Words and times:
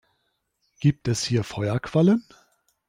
Gibt 0.79 1.07
es 1.07 1.23
hier 1.23 1.43
Feuerquallen? 1.43 2.23